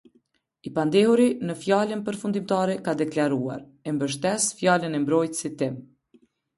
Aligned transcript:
I 0.69 0.71
pandehuri 0.77 1.27
në 1.49 1.57
fjalën 1.65 2.01
përfundimtare 2.09 2.79
ka 2.89 2.97
deklaruar: 3.05 3.63
E 3.87 3.97
mbështesë 4.01 4.61
fjalën 4.65 5.01
e 5.03 5.07
mbrojtësit 5.09 5.65
tim. 5.65 5.83